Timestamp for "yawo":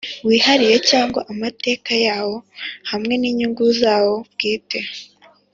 2.05-2.35